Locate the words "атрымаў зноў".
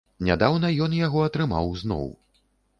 1.27-2.13